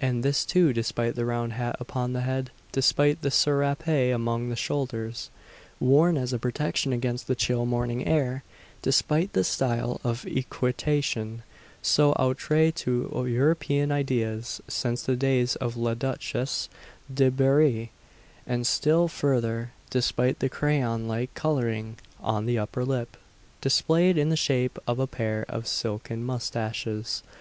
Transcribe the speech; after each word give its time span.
And 0.00 0.22
this, 0.22 0.44
too, 0.44 0.72
despite 0.72 1.16
the 1.16 1.24
round 1.24 1.54
hat 1.54 1.74
upon 1.80 2.12
the 2.12 2.20
head 2.20 2.52
despite 2.70 3.22
the 3.22 3.30
serape 3.32 3.88
upon 3.88 4.48
the 4.48 4.54
shoulders, 4.54 5.30
worn 5.80 6.16
as 6.16 6.32
a 6.32 6.38
protection 6.38 6.92
against 6.92 7.26
the 7.26 7.34
chill 7.34 7.66
morning 7.66 8.06
air 8.06 8.44
despite 8.82 9.32
the 9.32 9.42
style 9.42 10.00
of 10.04 10.24
equitation, 10.28 11.42
so 11.82 12.14
outre 12.20 12.70
to 12.70 13.26
European 13.28 13.90
ideas, 13.90 14.60
since 14.68 15.02
the 15.02 15.16
days 15.16 15.56
of 15.56 15.76
La 15.76 15.94
Duchesse 15.94 16.68
de 17.12 17.28
Berri; 17.28 17.90
and 18.46 18.68
still 18.68 19.08
further, 19.08 19.72
despite 19.90 20.38
the 20.38 20.48
crayon 20.48 21.08
like 21.08 21.34
colouring 21.34 21.96
on 22.20 22.46
the 22.46 22.60
upper 22.60 22.84
lip, 22.84 23.16
displayed 23.60 24.16
in 24.16 24.28
the 24.28 24.36
shape 24.36 24.78
of 24.86 25.00
a 25.00 25.08
pair 25.08 25.44
of 25.48 25.66
silken 25.66 26.22
moustaches. 26.22 27.24